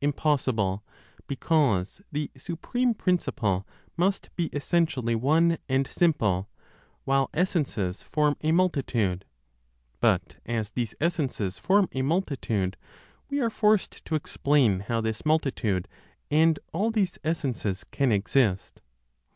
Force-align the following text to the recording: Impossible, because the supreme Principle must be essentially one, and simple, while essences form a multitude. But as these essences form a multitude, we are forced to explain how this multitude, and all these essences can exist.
Impossible, 0.00 0.84
because 1.28 2.02
the 2.10 2.28
supreme 2.36 2.92
Principle 2.92 3.64
must 3.96 4.34
be 4.34 4.46
essentially 4.46 5.14
one, 5.14 5.58
and 5.68 5.86
simple, 5.86 6.48
while 7.04 7.30
essences 7.32 8.02
form 8.02 8.36
a 8.40 8.50
multitude. 8.50 9.24
But 10.00 10.38
as 10.44 10.72
these 10.72 10.96
essences 11.00 11.56
form 11.58 11.88
a 11.92 12.02
multitude, 12.02 12.76
we 13.28 13.38
are 13.40 13.48
forced 13.48 14.04
to 14.06 14.16
explain 14.16 14.80
how 14.80 15.00
this 15.00 15.24
multitude, 15.24 15.86
and 16.32 16.58
all 16.72 16.90
these 16.90 17.16
essences 17.22 17.84
can 17.92 18.10
exist. 18.10 18.80